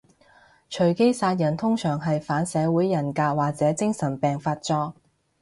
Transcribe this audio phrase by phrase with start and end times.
[0.67, 4.95] 隨機殺人通常係反社會人格或者精神病發作